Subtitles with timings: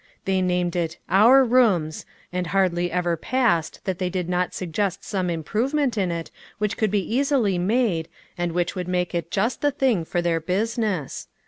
[0.25, 5.29] They named it" Our Rooms," and hardly ever passed that they did not suggest some
[5.29, 9.69] improvement in it which could be easily made, and which would make it just the
[9.69, 11.27] thing for their business.